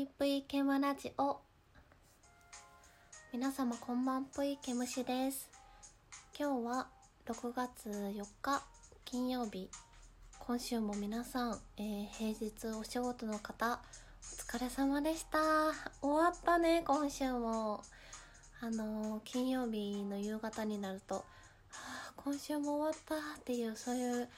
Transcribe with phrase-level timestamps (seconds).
[0.00, 1.40] いぷいけむラジオ。
[3.34, 5.50] 皆様こんばんぷいけむしです。
[6.38, 6.86] 今日は
[7.26, 8.62] 6月4日
[9.04, 9.68] 金曜日。
[10.38, 13.82] 今週も皆さん、えー、平日お仕事の方
[14.48, 15.38] お疲れ様でした。
[16.00, 17.82] 終わったね今週も。
[18.62, 21.24] あのー、金曜日の夕方になると、は
[21.68, 24.28] あ、今週も終わったっていうそういう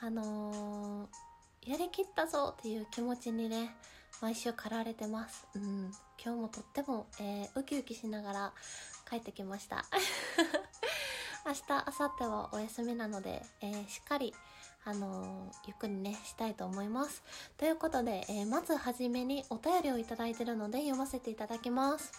[0.00, 3.76] あのー、やりきったぞっていう気持ちにね
[4.20, 5.46] 毎週駆られてます。
[5.54, 5.90] うん。
[6.22, 8.52] 今日もとっても、えー、ウキウキしながら
[9.08, 9.86] 帰ってきました。
[11.46, 14.34] 明日、明後日はお休みなので、えー、しっかり、
[14.84, 17.22] あのー、ゆっくりね、したいと思います。
[17.56, 22.12] ということで、えー、まずはじめにお便りをいただいてるので読ませていただきます。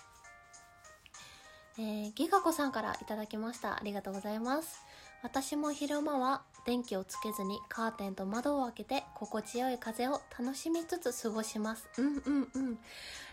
[1.78, 3.78] えー、ギガ子さんからいただきました。
[3.78, 4.84] ありがとうございます。
[5.24, 11.88] 私も昼間は電気をつけずにカーテンと窓を開けて心地よい風を楽しみつつ過ごします。
[11.98, 12.80] うんうんうん。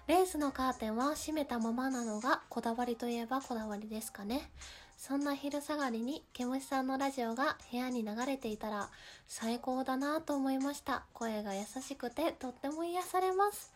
[0.07, 4.51] レースのカーテンは閉めたままなのがこだわりといえばこだわりですかね。
[4.99, 8.91] そんな昼下がりにケムシさんのラジオが部屋に流れていたら
[9.27, 11.05] 最高だなと思いました。
[11.15, 13.73] 声が優しくてとっても癒されます。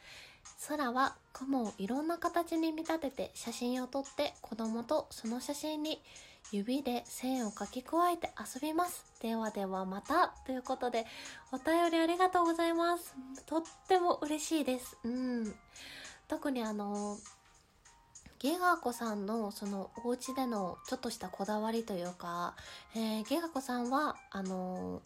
[0.68, 6.02] 空は雲をいろんな形に見立てて写真を撮って子供とその写真に
[6.50, 9.04] 指で線を書き加えて遊びます。
[9.20, 11.06] ではではまたということで
[11.52, 13.14] お便りありがとうございます。
[13.46, 14.96] とっても嬉しいです。
[15.04, 15.54] うん。
[16.28, 17.18] 特にあの、
[18.38, 22.54] ゲガコさんのそのお家でのちょっとしたこだわりというか、
[22.96, 25.00] えー、ゲガコさんはあの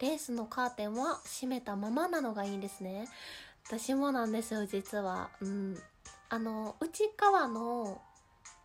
[0.00, 3.08] レースのカーテンは閉めたままなのがいいんですね。
[3.66, 5.30] 私もなんですよ、実は。
[5.40, 5.78] うん。
[6.28, 8.00] あの、内側の、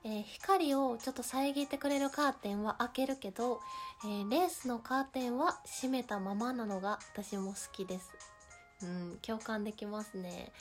[0.09, 3.59] えー、光をちょっと遮ってくれるカーテンは開けるけど、
[4.05, 8.09] えー、レースのカーテンは閉めたままなのが私も好きです。
[8.83, 10.53] うん、共感できますね。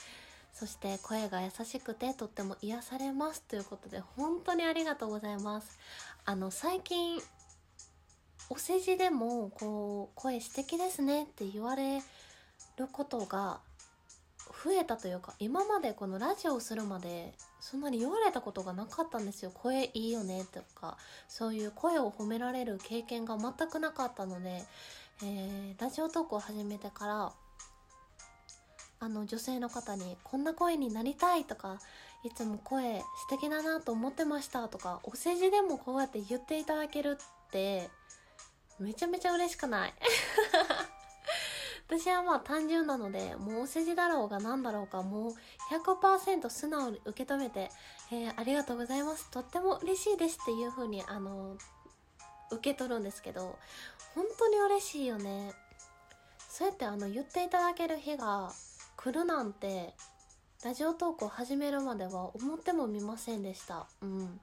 [0.52, 5.78] そして声が優しくてとっても癒されますということで本当にありがとうございます。
[6.24, 7.20] あの、最近、
[8.50, 12.02] お世辞でもこう、声素敵ですねって言われ
[12.78, 13.60] ることが
[14.64, 19.50] 増えたというか今までこのラジオをするまでそんなに言われたことがなかったんですよ。
[19.52, 20.96] 声いいよねとか
[21.28, 24.64] そういう声を褒められる経験が全くなかったので、
[25.22, 27.32] えー、ラジオトークを始めてから
[28.98, 31.78] あの女性の方にこんな声になりたいとか
[32.24, 37.88] いつも声素敵だなと思ってましたとかお世辞でもこうやって言っていただけるって
[38.80, 39.94] めちゃめちゃ嬉しくない？
[41.88, 45.32] 私はまあ単純なので、もうお世辞だろうが何だろうか、もう
[45.72, 47.70] 100%素直に受け止めて、
[48.10, 49.30] えー、ありがとうございます。
[49.30, 51.56] とっても嬉しいですっていう風に、あの、
[52.50, 53.56] 受け取るんですけど、
[54.14, 55.52] 本当に嬉しいよね。
[56.48, 58.52] そうやってあの、言っていただける日が
[58.96, 59.94] 来るなんて、
[60.64, 63.86] ラジオトークを始めるまでは思ってもみませんでした。
[64.00, 64.40] うん。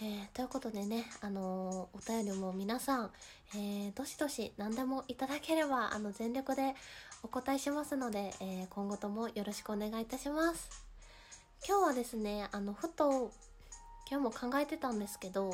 [0.00, 3.10] えー、ということでね、あのー、お便りも皆さん、
[3.56, 6.76] えー、どしどし何でもいただければ、あの、全力で
[7.24, 10.70] お答えしますので、え、今後ともよろしくお願いいたします。
[11.66, 13.32] 今日はですね、あの、ふと、
[14.08, 15.50] 今日も考えてたんですけど、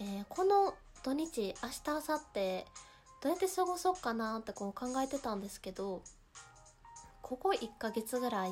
[0.00, 0.74] えー、この
[1.04, 2.64] 土日、明日、明後日、
[3.22, 6.02] どうやって過ごそうかなってこう考えてたんですけど、
[7.22, 8.50] ここ1ヶ月ぐらい、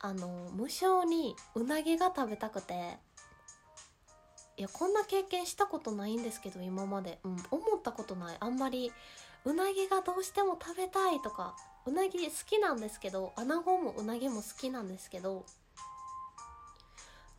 [0.00, 2.96] あの、無性にうなぎが食べたくて、
[4.56, 8.36] いやこんな経験したことないんですけど今まで、うん、思ったことない。
[8.40, 8.92] あんまり
[9.44, 11.54] うなぎがどうしても食べたいとか
[11.86, 15.44] うなぎ好きなんですけど穴子もうなぎも好きなんですけど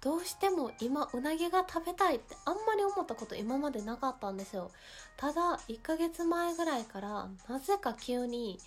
[0.02, 4.70] どうしても今うなぎが食べたいってあんまり思ったこと今までなかったんですよ。
[5.18, 8.60] ただ1ヶ月前ぐらいからなぜか急に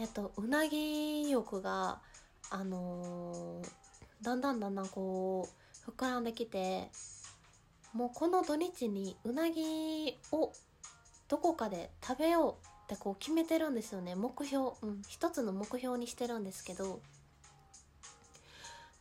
[0.00, 2.00] えっとうなぎ欲が
[2.50, 5.48] あのー、だんだんだんだんこ
[5.86, 6.90] う膨らんできて
[7.92, 10.52] もうこの土日にうなぎを
[11.28, 14.14] どこかで食べようってこう決めてるんですよね。
[14.14, 14.70] 目標。
[14.82, 15.02] うん。
[15.08, 17.00] 一つの目標にしてるんですけど。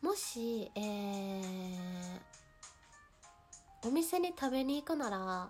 [0.02, 2.20] もしえー、
[3.86, 5.50] お店に食べに行くなら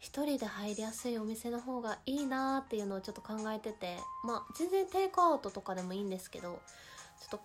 [0.00, 6.60] 一人で入りやすいお店の方がいいなーっていうのをちょっと考えててまあ全然テイクアウトとかでもいいんですけど
[7.20, 7.40] ちょっ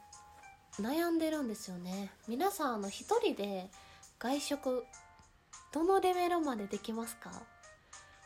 [0.76, 2.12] と悩んでるんですよね。
[2.28, 3.70] 皆さんあの一人で
[4.20, 4.86] 外食
[5.72, 7.32] どのレベルまでできますか？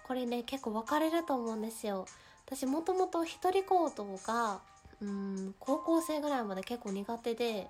[0.07, 2.05] これね結構分かれると思うんですよ。
[2.45, 4.59] 私もともと一人行動が
[5.01, 7.67] うん高校生ぐらいまで結構苦手で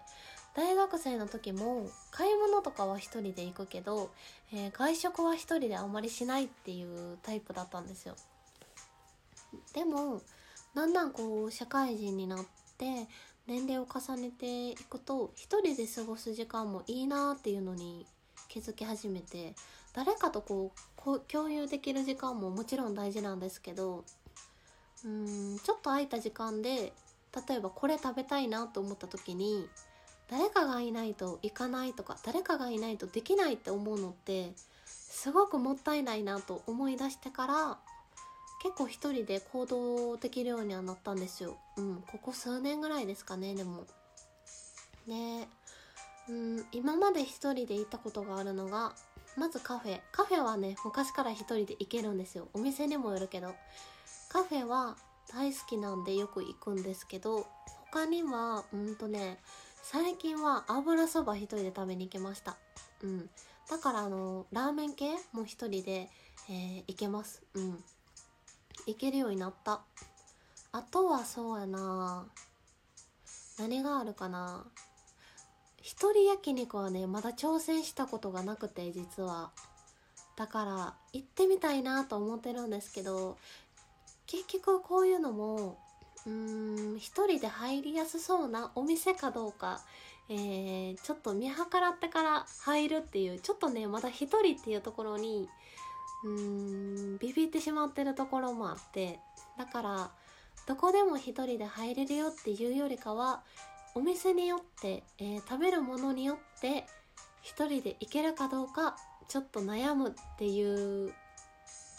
[0.55, 4.11] 大学生の時も買い物とかは一人で行くけど、
[4.53, 8.15] えー、外食は一人であまりしないっていうタイプだったんですよ。
[9.73, 10.21] でも
[10.73, 12.45] だんだんこう社会人になっ
[12.77, 13.07] で
[13.45, 18.05] 年齢を重ねていくと一人で過ごす時間もいいなっていうのに
[18.53, 19.55] 気づき始めて
[19.93, 20.71] 誰かとこ
[21.07, 24.03] う共有できる時間ももちろん大事なんですけど
[25.03, 26.93] うんちょっと空いた時間で
[27.49, 29.67] 例えばこれ食べたいなと思った時に
[30.29, 34.51] 誰かがいないと行かないとか誰かがいないとできないって思うのって
[34.85, 37.77] すごくもったいないなと思い出してから
[38.61, 41.57] 結構一人で行動できるようにはなったんですよ。
[41.75, 43.85] うん、ここ数年ぐらいですかね、でも。
[45.05, 45.49] で、
[46.29, 48.93] うん、今まで一人で行ったことがあるのが、
[49.37, 49.99] まずカフェ。
[50.11, 52.47] カフェはね、昔から一人で行けるんですよ。
[52.53, 53.55] お店にもよるけど。
[54.29, 54.95] カフェは
[55.31, 57.47] 大好きなんでよく行くんですけど、
[57.91, 59.39] 他には、うんとね、
[59.81, 62.57] 最近は油そば一人で食べに行きました。
[63.01, 63.29] うん。
[63.69, 66.09] だからあの、ラーメン系も一人で、
[66.49, 67.43] えー、行けます。
[67.53, 67.83] うん。
[68.85, 69.81] 行けるようになった
[70.71, 72.25] あとはそうやな
[73.57, 74.65] 何があるかな
[75.83, 79.51] 一人焼肉はねまだ挑戦したことがなくて実は。
[80.35, 83.37] だから行ってみたいなと思ってるんですけど
[84.25, 85.77] 結局こういうのも
[86.25, 89.81] うーん一人で入りやすそうなお店かどうか
[90.29, 95.49] えー、ちょっと見計らってから入るっていうちょっとねまだ一人っていうところに
[96.23, 99.19] うーんビビってしまってるところもあって
[99.57, 100.11] だから
[100.65, 103.41] どこでも一人で入れるよっていうよりかは
[103.95, 106.85] お店によって、えー、食べるものによって
[107.41, 108.95] 一人で行けるかどうか
[109.27, 111.13] ちょっと悩むっていう、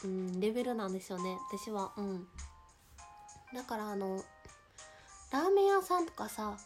[0.05, 1.37] うん、レベルなんですよね。
[1.51, 1.93] 私は。
[1.97, 2.27] うん。
[3.55, 4.23] だからあの
[5.31, 6.57] ラーメン屋さんとかさ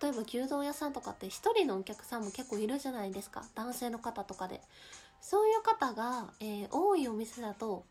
[0.00, 3.44] 例えば牛丼屋さんとかって一人のお客さんも結構いるじゃないですか。
[3.54, 4.60] 男性の方とかで。
[5.20, 7.84] そういう方が、えー、多いお店だと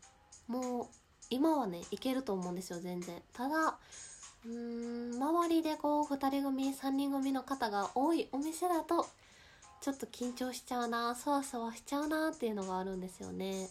[0.46, 0.86] もう
[1.30, 3.22] 今はね行けると思うんですよ全然。
[3.32, 3.78] ただ
[4.46, 9.06] うん周りでこう2人組3人組の方が多いお店だと
[9.80, 13.68] ちょっと緊張しちゃうなそわそわしちゃうなっていうのがあるんですよね。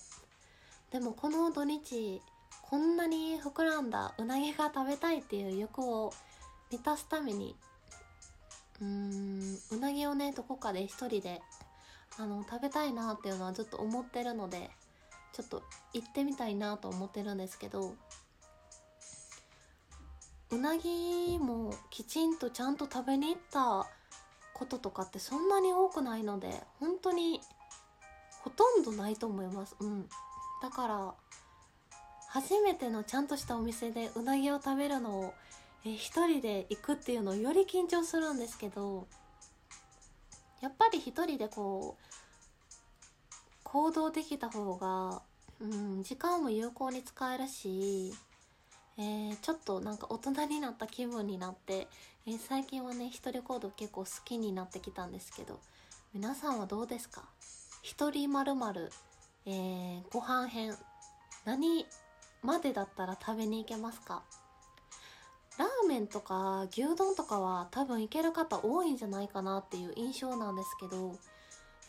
[0.91, 2.21] でもこの土日
[2.61, 6.13] こんなに膨らんだうなぎが食べたいっていう欲を
[6.71, 7.55] 満たすために
[8.81, 11.41] うーんうなぎをねどこかで一人で
[12.17, 14.69] あの食べたいなっていうのはずっと思ってるので
[15.33, 15.63] ちょっと
[15.93, 17.93] 行ってみたいなと思ってるんですけど
[20.51, 23.87] うなぎもきちんとちゃんと食べに行った
[24.53, 27.41] こととかってそんなに多くないので本当に
[28.41, 29.75] ほとんどないと思います。
[29.79, 30.07] うん。
[30.61, 31.13] だから
[32.29, 35.33] 初めてのちゃんとしたお店でうなぎを食べるのを
[35.85, 39.07] え一人で行くっていうのをより緊張するんですけど
[40.61, 42.03] やっぱり一人でこう
[43.63, 45.21] 行動できた方が、
[45.59, 48.13] うん、時間も有効に使えるし、
[48.99, 51.87] えー、ちょっとなんか大人になった気分になって、
[52.25, 55.59] えー、最近はね一人行動結構好きになってきたんですけど
[56.13, 57.23] 皆さんはどうですか？
[57.83, 58.91] 一人まるまる
[60.11, 60.75] ご飯編
[61.45, 61.85] 何
[62.41, 64.23] までだったら食べに行けますか？
[65.57, 71.15] ラーメンとか牛丼とかは多分行ける方多いんじゃないかなっていう印象なんですけど、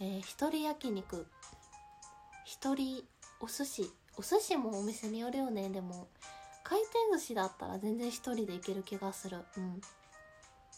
[0.00, 1.26] えー、一人焼肉
[2.44, 3.05] 一人
[3.40, 3.90] お寿司。
[4.16, 6.08] お寿司もお店によるよねでも。
[6.69, 9.38] 回転寿司だったら全然一人で行ける気がする。
[9.56, 9.81] うん。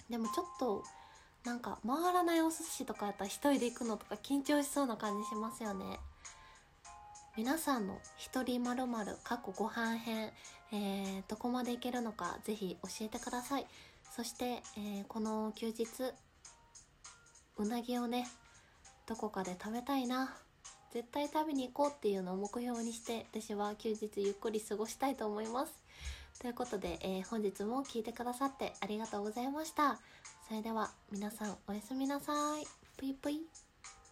[0.09, 0.85] でもちょっと
[1.45, 5.99] なんか回らないお寿司とかやったら一人で行くのとか緊張しそうな感じしますよね。
[7.37, 10.31] 皆さんの一人まるまる過去ご飯編、
[10.73, 13.67] えー、どこまでいけるのかぜひ教えてください。
[14.15, 15.87] そして、えー、この休日
[17.57, 18.29] うなぎをね
[19.07, 20.37] どこかで食べたいな。
[20.93, 25.73] 絶対食べに行こうっていうのを目標にして私は休日ゆっくり過ごしたいと思います。
[26.41, 29.99] ということで、えー、本日も聞いてくださってありがとうございました。
[30.49, 32.67] それでは皆さんおやすみなさい。
[32.97, 33.70] ぷいぷい。